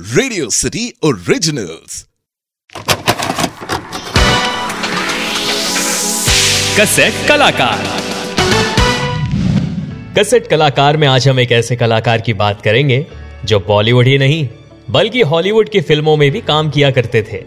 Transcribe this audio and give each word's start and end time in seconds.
Radio 0.00 0.50
city 0.50 0.94
originals 1.04 2.06
cassette 6.80 7.28
कलाकार। 7.28 7.84
Cassette 10.18 10.46
कलाकार 10.46 10.96
में 10.96 11.08
आज 11.08 11.28
हम 11.28 11.40
एक 11.40 11.52
ऐसे 11.52 11.76
कलाकार 11.76 12.20
की 12.20 12.32
बात 12.32 12.62
करेंगे, 12.62 13.06
जो 13.44 13.60
बॉलीवुड 13.60 14.06
ही 14.06 14.18
नहीं, 14.18 14.48
बल्कि 14.90 15.20
हॉलीवुड 15.20 15.68
की 15.68 15.80
फ़िल्मों 15.80 16.16
में 16.16 16.30
भी 16.30 16.40
काम 16.40 16.70
किया 16.70 16.90
करते 16.90 17.22
थे। 17.22 17.44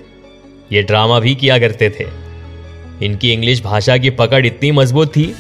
ये 0.72 0.84
ड्रामा 0.84 1.20
भी 1.20 1.36
किया 1.36 1.60
करते 1.60 1.90
थे। 1.90 2.06
इनकी 3.06 3.34
इंग्लिश 3.34 3.62
भाषा 3.62 3.98
की 3.98 4.10
पकड़ 4.10 4.46
इतनी 4.46 4.72
मज़बूत 4.72 5.16
थी 5.16 5.36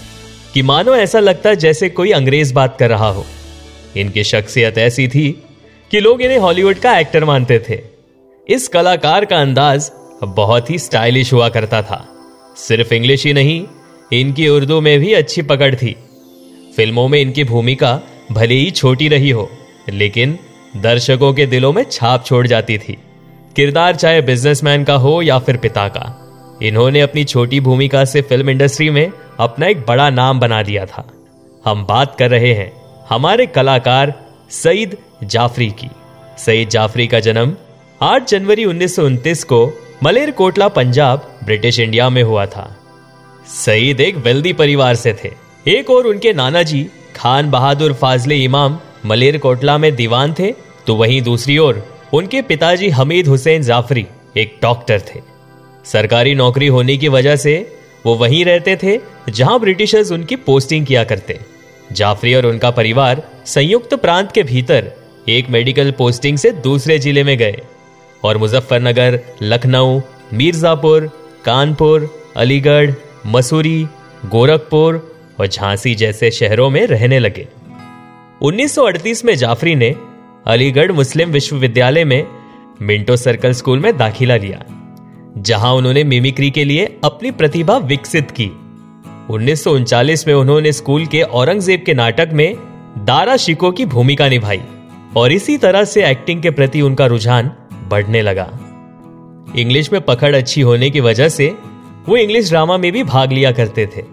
कि 0.54 0.61
मानो 0.61 0.95
ऐसा 0.95 1.20
लगता 1.20 1.54
जैसे 1.54 1.89
कोई 1.89 2.11
अंग्रेज़ 2.11 2.54
बात 2.54 2.77
कर 2.80 2.89
रहा 2.89 3.09
हो। 3.09 3.25
इनकी 3.98 4.23
शख्सियत 4.23 4.77
ऐसी 4.77 5.07
थी 5.07 5.43
कि 5.93 5.99
लोग 5.99 6.21
इन्हें 6.21 6.37
हॉलीवुड 6.37 6.75
का 6.75 6.97
एक्टर 6.99 7.23
मानते 7.25 7.57
थे। 7.59 7.77
इस 8.47 8.67
कलाकार 8.67 9.25
का 9.25 9.38
अंदाज 9.38 9.91
बहुत 10.23 10.70
ही 10.70 10.77
स्टाइलिश 10.79 11.34
हुआ 11.34 11.49
करता 11.49 11.81
था। 11.81 11.99
सिर्फ़ 12.57 12.93
इंग्लिश 12.93 13.25
ही 13.25 13.34
नहीं, 13.34 13.65
इनकी 14.11 14.48
उर्दू 14.48 14.79
में 14.81 14.99
भी 14.99 15.13
अच्छी 15.13 15.41
पकड़ 15.41 15.73
थी। 15.75 15.95
फ़िल्मों 16.75 17.07
में 17.07 17.20
इनकी 17.21 17.43
भूमिका 17.43 17.93
भले 18.31 18.55
ही 18.55 18.71
छोटी 18.71 19.07
रही 19.07 19.29
हो, 19.29 19.49
लेकिन 19.89 20.37
दर्शकों 20.77 21.34
के 21.34 21.45
दिलों 21.45 21.71
में 21.73 21.84
छाप 21.84 22.25
छोड़ 22.25 22.45
जाती 22.48 22.77
थी। 22.77 22.98
किरदार 23.55 23.95
चाहे 23.95 24.21
बिजनेसमैन 24.21 24.84
का 24.84 24.95
हो 24.95 25.21
या 25.21 25.39
फिर 25.39 25.57
पिता 25.57 25.87
का, 25.87 26.59
इन्होंने 26.63 27.01
अपनी 27.01 27.23
छोटी 27.25 27.59
भूमिका 27.59 28.05
से 28.05 28.21
फ़िल्म 28.21 28.49
इंडस्ट्री 28.49 28.89
में 28.89 29.12
अपना 29.39 29.67
एक 29.67 29.85
बड़ा 29.85 30.09
नाम 30.09 30.39
बना 30.39 30.63
दिया 30.63 30.85
था। 30.85 31.07
हम 31.65 31.85
बात 31.85 32.15
कर 32.20 32.31
रहे 32.31 32.53
हैं, 32.53 32.71
हमारे 33.09 33.45
कलाकार 33.45 34.23
सईद 34.52 34.97
जाफरी 35.23 35.70
की। 35.71 35.89
सईद 36.38 36.70
जाफरी 36.70 37.07
का 37.07 37.20
जन्म 37.20 37.55
8 38.01 38.27
जनवरी 38.29 38.65
उन्नीस 38.65 38.95
सौ 38.95 39.05
उनतीस 39.05 39.43
को 39.43 39.59
मलेरकोटला, 40.03 40.67
पंजाब, 40.67 41.29
ब्रिटिश 41.43 41.79
इंडिया 41.79 42.09
में 42.09 42.21
हुआ 42.23 42.45
था। 42.45 42.65
सईद 43.48 44.01
एक 44.01 44.18
वेल्दी 44.18 44.53
परिवार 44.53 44.95
से 44.95 45.13
थे। 45.13 45.31
एक 45.68 45.90
और 45.90 46.07
उनके 46.07 46.34
नाना 46.34 46.63
जी 46.63 46.85
खान 47.15 47.49
बहादुर 47.51 47.93
फाजले 47.93 48.35
इमाम, 48.35 48.77
मलेरकोटला 49.05 49.77
में 49.77 49.95
दीवान 49.95 50.34
थे 50.34 50.51
तो 50.87 50.96
वहीं 50.96 51.21
दूसरी 51.21 51.57
ओर 51.57 51.84
उनके 52.13 52.41
पिताजी 52.41 52.90
हमीद 52.90 53.27
हुसैन 53.27 53.62
जाफरी 53.62 54.05
एक 54.37 54.57
डॉक्टर 54.62 55.01
थे। 55.07 55.21
सरकारी 55.85 56.34
नौकरी 56.35 56.68
होने 56.68 56.98
की 56.98 57.07
वजह 57.07 57.35
से 57.35 57.55
वो 58.05 58.15
वहीं 58.15 58.43
रहते 58.46 58.75
थे, 58.75 58.99
जहाँ 59.29 59.59
ब्रिटिशर्स 59.59 60.12
उनकी 60.12 60.35
पोस्टिंग 60.35 60.85
किया 60.85 61.03
करते। 61.03 61.40
जाफरी 61.94 62.34
और 62.36 62.46
उनका 62.46 62.72
परिवार 62.72 63.22
संयुक्त 63.46 63.94
प्रांत 63.96 64.31
के 64.31 64.44
भीतर 64.44 64.91
एक 65.30 65.50
मेडिकल 65.50 65.91
पोस्टिंग 65.91 66.38
से 66.38 66.52
दूसरे 66.63 66.97
ज़िले 67.00 67.24
में 67.24 67.38
गए 67.38 67.62
और 68.24 68.38
मुजफ्फरनगर, 68.38 69.19
लखनऊ, 69.41 70.00
मिर्जापुर, 70.34 71.09
कानपुर, 71.46 72.09
अलीगढ़, 72.36 72.91
मसूरी, 73.28 73.86
गोरखपुर 74.25 75.02
और 75.40 75.47
झांसी 75.47 75.96
जैसे 75.96 76.31
शहरों 76.31 76.69
में 76.69 76.86
रहने 76.88 77.19
लगे। 77.19 77.47
1938 78.41 79.24
में 79.25 79.36
जाफरी 79.36 79.75
ने 79.75 79.96
अलीगढ़ 80.47 80.91
मुस्लिम 80.91 81.30
विश्वविद्यालय 81.30 82.03
में 82.06 82.25
मिंटो 82.81 83.16
सर्कल 83.16 83.53
स्कूल 83.53 83.80
में 83.80 83.96
दाखिला 83.97 84.36
लिया, 84.36 84.64
जहाँ 85.38 85.74
उन्होंने 85.74 86.03
मिमिक्री 86.03 86.50
के 86.52 86.64
लिए 86.64 86.86
अपनी 87.03 87.31
प्रतिभा 87.31 87.78
विकसित 87.78 88.31
की। 88.31 88.50
उन्नीस 89.29 90.25
में 90.28 90.34
उन्होंने 90.34 90.72
स्कूल 90.72 91.06
के 91.06 91.22
औरंगज़ेब 91.22 91.84
के 91.85 91.94
नाटक 91.94 92.29
में 92.34 92.56
दारा 92.97 93.35
शिको 93.38 93.72
की 93.72 93.85
भूमिका 93.85 94.28
निभाई, 94.30 94.62
और 95.18 95.31
इसी 95.31 95.57
तरह 95.57 95.84
से 95.84 96.06
एक्टिंग 96.06 96.41
के 96.41 96.52
प्रति 96.52 96.81
उनका 96.81 97.06
रुझान 97.06 97.52
बढ़ने 97.90 98.22
लगा। 98.22 98.47
इंग्लिश 99.56 99.91
में 99.94 100.02
पकड़ 100.02 100.35
अच्छी 100.35 100.62
होने 100.62 100.90
की 100.90 101.00
वजह 101.00 101.30
से 101.30 101.47
वो 102.07 102.18
इंग्लिश 102.18 102.50
ड्रामा 102.50 102.78
में 102.78 102.91
भी 102.91 103.03
भाग 103.03 103.31
लिया 103.31 103.52
करते 103.52 103.85
थे। 103.88 104.03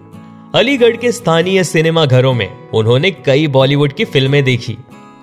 अलीगढ़ 0.55 0.95
के 0.95 1.11
स्थानीय 1.11 1.63
सिनेमा 1.63 2.05
घरों 2.05 2.33
में 2.33 2.49
उन्होंने 2.69 3.11
कई 3.11 3.47
बॉलीवुड 3.49 3.93
की 3.93 4.05
फ़िल्में 4.05 4.43
देखी, 4.43 4.77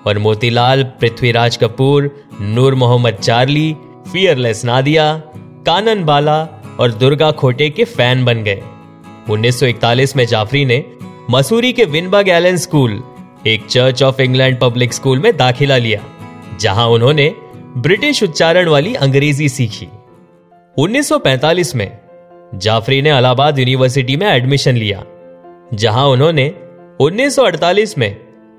और 0.07 0.19
Motilal, 0.19 0.83
Prithviraj 1.01 1.57
Kapoor, 1.57 2.11
Noor 2.41 2.75
Mohammad 2.75 3.13
Charlie 3.13 3.75
Fearless 4.11 4.65
Nadia, 4.65 5.13
Kanan 5.65 6.03
Bala 6.03 6.41
और 6.79 6.91
दुर्गा 6.91 7.31
खोटे 7.31 7.69
के 7.69 7.83
फ़ैन 7.85 8.25
बन 8.25 8.43
गए। 8.43 8.61
1941 9.29 10.15
में 10.15 10.25
जाफरी 10.25 10.63
ने 10.65 10.83
मसूरी 11.29 11.71
के 11.73 11.85
विनबर्ग 11.85 12.29
एलन 12.29 12.55
स्कूल, 12.57 13.03
एक 13.47 13.65
church 13.65 14.03
of 14.03 14.21
England 14.21 14.59
public 14.59 14.93
school 14.93 15.19
में 15.19 15.37
दाखिला 15.37 15.77
लिया, 15.77 16.01
जहाँ 16.61 16.87
उन्होंने 16.87 17.33
ब्रिटिश 17.77 18.23
उच्चारण 18.23 18.67
वाली 18.67 18.93
अंग्रेज़ी 18.95 19.49
सीखी। 19.49 19.87
1945 20.77 21.75
में 21.75 21.97
जाफरी 22.55 23.01
ने 23.01 23.09
अलाहाबाद 23.09 23.59
यूनिवर्सिटी 23.59 24.17
में 24.17 24.27
एडमिशन 24.27 24.75
लिया, 24.75 25.03
जहाँ 25.73 26.07
उन्होंने 26.07 26.53
1948 26.99 27.97
में 27.97 28.15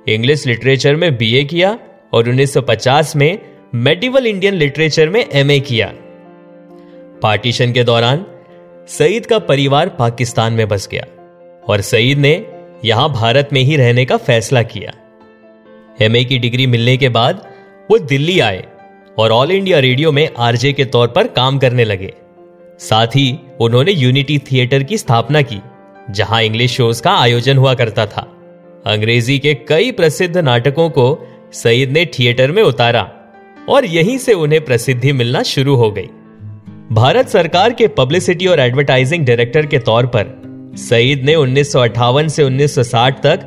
इंग्लिश 0.07 0.47
लिटरेचर 0.47 0.97
में 0.97 1.17
बीए 1.17 1.45
किया 1.45 1.79
और 2.13 2.29
1950 2.29 3.17
में 3.17 3.39
मेडिवल 3.75 4.27
इंडियन 4.27 4.55
लिटरेचर 4.55 5.09
में 5.09 5.25
एमए 5.33 5.61
किया। 5.61 5.93
पार्टीशन 7.23 7.73
के 7.73 7.85
दौरान 7.85 8.25
सईद 8.91 9.27
का 9.27 9.39
परिवार 9.39 9.89
पाकिस्तान 9.89 10.53
में 10.53 10.69
बस 10.69 10.89
गया 10.93 11.05
और 11.69 11.81
सईद 11.81 12.19
ने 12.19 12.47
यहाँ 12.85 13.13
भारत 13.13 13.49
में 13.53 13.61
ही 13.61 13.77
रहने 13.77 14.05
का 14.05 14.17
फैसला 14.17 14.63
किया। 14.63 14.93
एमए 16.01 16.25
की 16.25 16.39
डिग्री 16.39 16.67
मिलने 16.67 16.97
के 16.97 17.09
बाद 17.09 17.47
वो 17.91 17.99
दिल्ली 17.99 18.41
आए 18.41 18.65
और 19.19 19.31
ऑल 19.31 19.51
इंडिया 19.51 19.79
रेडियो 19.79 20.13
में 20.13 20.29
आरजे 20.39 20.73
के 20.73 20.85
तौर 20.85 21.09
पर 21.09 21.27
काम 21.29 21.59
करने 21.59 21.85
लगे। 21.85 22.13
साथ 22.79 23.07
ही 23.07 23.39
उन्होंने 23.61 23.93
यूनिटी 23.93 24.39
थिएटर 24.39 24.83
की 24.83 24.99
स्थापना 24.99 25.43
की, 25.43 25.61
जहाँ 26.11 26.43
इंग्लिश 26.43 26.77
शोज़ 26.77 27.03
का 27.03 27.13
आयोजन 27.13 27.57
हुआ 27.57 27.75
करता 27.75 28.07
था। 28.07 28.29
अंग्रेज़ी 28.87 29.39
के 29.39 29.55
कई 29.55 29.91
प्रसिद्ध 29.91 30.37
नाटकों 30.37 30.91
को 30.91 31.19
सईद 31.53 31.91
ने 31.91 32.07
थिएटर 32.07 32.53
में 32.53 32.63
उतारा 32.63 33.11
और 33.69 33.85
यहीं 33.85 34.19
से 34.19 34.33
उन्हें 34.33 34.65
प्रसिद्धि 34.65 35.13
मिलना 35.13 35.43
शुरू 35.43 35.75
हो 35.75 35.91
गई। 35.91 36.09
भारत 36.93 37.29
सरकार 37.29 37.73
के 37.73 37.89
पब्लिसिटी 37.89 38.47
और 38.47 38.61
एडवर्टाइजिंग 38.61 39.27
डायरेक्टर 39.27 39.67
के 39.67 39.79
तौर 39.79 40.07
पर, 40.07 40.43
सईद 40.77 41.23
ने 41.25 41.35
उन्नीस 41.35 41.73
से 41.73 42.43
1960 42.43 43.23
तक 43.23 43.41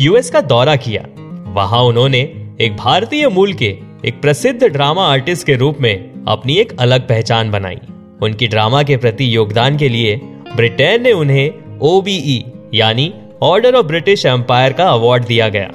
यूएस 0.00 0.30
का 0.30 0.40
दौरा 0.40 0.76
किया। 0.76 1.06
वहाँ 1.52 1.82
उन्होंने 1.82 2.18
एक 2.60 2.76
भारतीय 2.76 3.28
मूल 3.28 3.52
के 3.52 3.78
एक 4.04 4.20
प्रसिद्ध 4.22 4.64
ड्रामा 4.64 5.02
आर्टिस्ट 5.02 5.46
के 5.46 5.54
रूप 5.54 5.78
में 5.80 6.24
अपनी 6.28 6.56
एक 6.56 6.80
अलग 6.80 7.08
पहचान 7.08 7.50
बनाई। 7.50 7.78
उनकी 8.22 8.46
ड्रामा 8.46 8.82
के 8.82 8.96
प्रति 8.96 9.36
योगदान 9.36 9.76
के 9.76 9.88
लिए 9.88 10.16
ब्रिटेन 10.56 11.02
ने 11.02 11.12
उन्हें 11.12 11.78
ओबीई 11.82 12.44
यानी 12.74 13.14
ऑर्डर 13.42 13.74
ऑफ़ 13.74 13.86
ब्रिटिश 13.86 14.26
एम्पायर 14.26 14.72
का 14.72 14.88
अवार्ड 14.88 15.24
दिया 15.24 15.48
गया। 15.48 15.70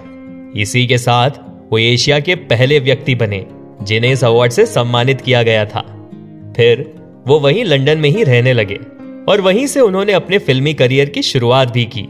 इसी 0.58 0.88
के 0.88 0.98
साथ 0.98 1.30
वो 1.72 1.78
एशिया 1.78 2.20
के 2.20 2.36
पहले 2.36 2.80
व्यक्ति 2.80 3.16
बने, 3.16 3.46
जिन्हें 3.82 4.12
इस 4.12 4.24
अवार्ड 4.24 4.52
से 4.52 4.66
सम्मानित 4.66 5.22
किया 5.22 5.44
गया 5.44 5.66
था। 5.66 5.82
फिर 6.58 7.05
वो 7.28 7.40
वहीं 7.40 7.64
लंदन 7.66 7.98
में 7.98 8.10
ही 8.10 8.24
रहने 8.24 8.54
लगे 8.54 8.80
और 9.28 9.42
वहीं 9.42 9.68
से 9.68 9.80
उन्होंने 9.80 10.14
अपने 10.14 10.38
फिल्मी 10.38 10.74
करियर 10.74 11.10
की 11.10 11.22
शुरुआत 11.22 11.72
भी 11.72 11.86
की। 11.86 12.02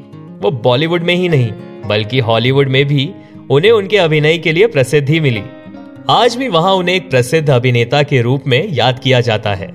वो 0.41 0.51
बॉलीवुड 0.51 1.03
में 1.03 1.15
ही 1.15 1.29
नहीं, 1.29 1.51
बल्कि 1.85 2.19
हॉलीवुड 2.19 2.69
में 2.69 2.85
भी 2.85 3.09
उन्हें 3.49 3.71
उनके 3.71 3.97
अभिनय 3.97 4.37
के 4.37 4.51
लिए 4.51 4.67
प्रसिद्धि 4.67 5.19
मिली। 5.19 5.41
आज 6.09 6.35
भी 6.35 6.47
वहाँ 6.47 6.73
उन्हें 6.73 6.95
एक 6.95 7.09
प्रसिद्ध 7.09 7.49
अभिनेता 7.49 8.03
के 8.03 8.21
रूप 8.21 8.43
में 8.47 8.67
याद 8.69 8.99
किया 8.99 9.21
जाता 9.21 9.53
है। 9.53 9.73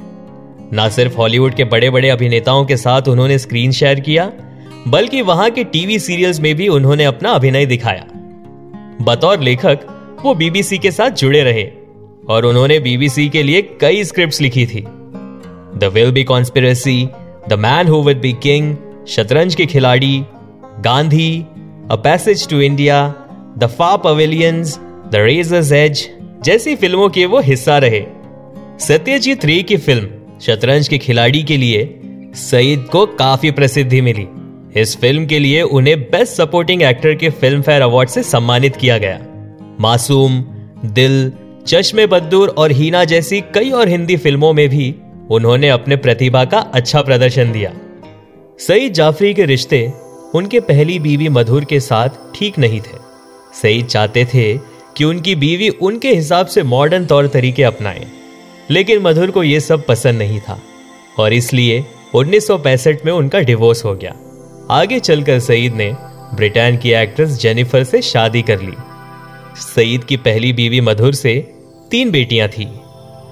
न 0.75 0.89
सिर्फ़ 0.89 1.17
हॉलीवुड 1.17 1.55
के 1.55 1.65
बड़े 1.65 1.91
बड़े 1.91 2.09
अभिनेताओं 2.09 2.65
के 2.65 2.77
साथ 2.77 3.09
उन्होंने 3.09 3.39
स्क्रीन 3.39 3.72
शेयर 3.72 4.01
किया, 4.01 4.33
बल्कि 4.89 5.22
वहाँ 5.22 5.51
के 5.51 5.65
टीवी 5.65 5.99
सीरियल्स 5.99 6.41
में 6.41 6.55
भी 6.55 6.69
उन्होंने 6.69 7.05
अपना 7.05 7.31
अभिनय 7.31 7.67
दिखाया। 7.67 8.07
बतौर 9.03 9.41
लेखक 9.41 9.78
वो 10.25 10.34
बीबीसी 10.34 10.78
के 10.78 10.91
साथ 10.91 11.11
जुड़े 11.11 11.43
रहे 11.43 11.69
और 12.28 12.45
उन्होंने 12.45 12.78
बीबीसी 12.78 13.28
के 13.28 13.43
लिए 13.43 13.63
कई 13.81 14.04
स्क्रिप्ट्स 14.04 14.41
लिखी 14.41 14.66
थी। 14.66 14.86
The 15.77 15.91
Wilby 16.13 16.25
conspiracy 16.25 17.09
the 17.49 17.59
man 17.59 17.89
who 17.89 18.03
would 18.03 18.17
be 18.17 18.33
king 18.43 18.77
Shatranj 19.09 19.55
ke 19.55 19.67
Khiladi 19.67 20.17
Gandhi 20.84 21.33
a 21.91 21.97
passage 21.97 22.49
to 22.49 22.61
India 22.61 23.03
the 23.59 23.67
far 23.78 23.97
pavilions 23.97 24.78
the 25.13 25.17
razor's 25.17 25.72
edge 25.72 26.09
जैसी 26.45 26.75
फ़िल्मों 26.77 27.09
के 27.09 27.25
वो 27.27 27.41
हिस्सा 27.41 27.78
रहे। 27.78 28.05
सत्यजीत 28.81 29.45
रे 29.45 29.63
की 29.63 29.77
फ़िल्म 29.77 30.39
शतरंज 30.41 30.89
के 30.89 30.99
खिलाड़ी 30.99 31.43
के 31.43 31.57
लिए, 31.57 31.83
सईद 32.34 32.87
को 32.93 33.05
काफ़ी 33.07 33.51
प्रसिद्धि 33.51 34.01
मिली। 34.01 34.27
इस 34.81 34.97
फ़िल्म 35.01 35.27
के 35.27 35.39
लिए 35.39 35.63
उन्हें 35.63 36.01
बेस्ट 36.03 36.33
सपोर्टिंग 36.33 36.83
एक्टर 36.83 37.15
के 37.15 37.31
फ़िल्म 37.31 37.63
फेयर 37.63 37.83
अवार्ड 37.83 38.09
से 38.09 38.22
सम्मानित 38.22 38.77
किया 38.77 38.99
गया। 38.99 39.19
मासूम, 39.81 40.41
दिल, 40.87 41.33
चश्मे 41.67 42.07
बद्दूर 42.07 42.49
और 42.49 42.72
हीना 42.72 43.05
जैसी 43.05 43.41
कई 43.55 43.71
और 43.71 43.89
हिंदी 43.89 44.17
फ़िल्मों 44.17 44.53
में 44.53 44.69
भी 44.69 44.95
उन्होंने 45.30 45.68
अपने 45.68 45.97
प्रतिभा 45.97 46.44
का 46.44 46.59
अच्छा 46.74 47.03
प्रदर्शन 47.03 47.53
दिया। 47.53 47.72
सईद 48.59 48.92
जाफरी 48.92 49.32
के 49.34 49.44
रिश्ते 49.44 49.92
उनके 50.34 50.60
पहली 50.60 50.98
बीवी 50.98 51.28
मधुर 51.28 51.65
के 51.65 51.80
साथ 51.80 52.09
ठीक 52.34 52.59
नहीं 52.59 52.80
थे। 52.80 52.98
सईद 53.62 53.86
चाहते 53.86 54.24
थे 54.24 54.56
कि 54.97 55.04
उनकी 55.04 55.34
बीवी 55.34 55.68
उनके 55.68 56.15
हिसाब 56.15 56.47
से 56.47 56.62
मॉडर्न 56.62 57.06
तौर 57.06 57.27
तरीके 57.27 57.62
अपनाए, 57.62 58.06
लेकिन 58.71 59.03
मधुर 59.03 59.30
को 59.30 59.42
यह 59.42 59.60
सब 59.60 59.86
पसंद 59.86 60.18
नहीं 60.18 60.41
था 60.41 60.60
और 61.18 61.33
इसलिए 61.33 61.84
1965 62.15 63.04
में 63.06 63.12
उनका 63.12 63.41
डिवोर्स 63.41 63.84
हो 63.84 63.94
गया। 63.94 64.15
आगे 64.71 64.98
चलकर 65.00 65.38
सईद 65.41 65.74
ने 65.74 65.92
ब्रिटेन 66.34 66.76
की 66.76 66.92
एक्ट्रेस 66.92 67.30
जेनिफर 67.41 67.84
से 67.84 68.03
शादी 68.03 68.42
कर 68.42 68.60
ली। 68.60 68.74
सईद 69.56 70.04
की 70.04 70.16
पहली 70.18 70.53
बीवी 70.53 70.80
मधुर 70.80 71.15
से 71.15 71.38
तीन 71.91 72.10
बेटियाँ 72.10 72.48
थी, 72.48 72.68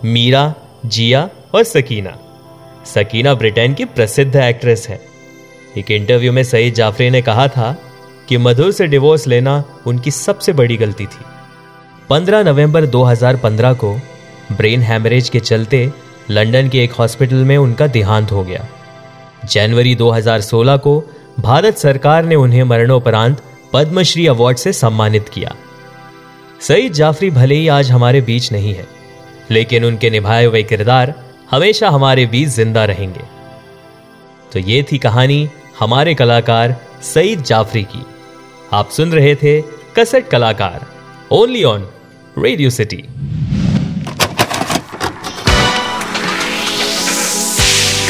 मीरा 0.04 0.54
जिया 0.86 1.30
और 1.54 1.62
सकीना। 1.62 2.18
सकीना 2.86 3.34
ब्रिटेन 3.34 3.74
की 3.74 3.84
प्रसिद्ध 3.84 4.36
एक्ट्रेस 4.36 4.88
है। 4.88 5.00
एक 5.78 5.90
इंटरव्यू 5.90 6.32
में 6.32 6.44
सईद 6.44 6.74
जाफरी 6.74 7.10
ने 7.10 7.22
कहा 7.22 7.48
था 7.48 7.76
कि 8.28 8.36
मधुर 8.36 8.72
से 8.72 8.86
डिवोर्स 8.86 9.26
लेना 9.26 9.64
उनकी 9.86 10.10
सबसे 10.10 10.52
बड़ी 10.52 10.76
गलती 10.76 11.06
थी। 11.06 11.24
15 12.08 12.42
नवंबर 12.42 12.86
2015 12.86 13.72
को 13.72 13.94
ब्रेन 14.52 14.80
हैमरेज 14.80 15.28
के 15.28 15.40
चलते 15.40 15.92
लंदन 16.30 16.68
के 16.68 16.84
एक 16.84 16.92
हॉस्पिटल 16.92 17.36
में 17.36 17.56
उनका 17.56 17.86
देहांत 17.86 18.32
हो 18.32 18.44
गया। 18.44 18.68
जनवरी 19.44 19.94
2016 19.94 20.76
को 20.76 21.04
भारत 21.40 21.78
सरकार 21.78 22.24
ने 22.24 22.34
उन्हें 22.34 22.64
मरणोपरांत 22.64 23.42
पद्मश्री 23.72 24.26
अवार्ड 24.26 24.56
से 24.56 24.72
सम्मानित 24.72 25.28
किया। 25.28 25.56
सईद 26.60 26.92
जाफरी 26.92 27.30
भले 27.30 27.54
ही 27.54 27.68
आज 27.68 27.90
हमारे 27.90 28.20
बीच 28.20 28.52
नहीं 28.52 28.74
है 28.74 28.97
लेकिन 29.50 29.84
उनके 29.84 30.10
निभाए 30.10 30.44
हुए 30.44 30.62
किरदार 30.62 31.14
हमेशा 31.50 31.88
हमारे 31.90 32.26
बीच 32.26 32.48
ज़िंदा 32.48 32.84
रहेंगे। 32.84 33.24
तो 34.52 34.58
ये 34.58 34.82
थी 34.92 34.98
कहानी 34.98 35.48
हमारे 35.78 36.14
कलाकार 36.14 36.76
सईद 37.04 37.42
जाफरी 37.42 37.82
की। 37.84 38.04
आप 38.72 38.90
सुन 38.90 39.12
रहे 39.12 39.34
थे 39.34 39.60
कसट 39.98 40.28
कलाकार 40.30 40.86
ओनली 41.32 41.62
ऑन 41.64 41.88
रेडियो 42.38 42.70
सिटी 42.70 43.02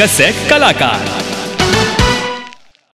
कसट 0.00 0.48
कलाकार। 0.50 1.27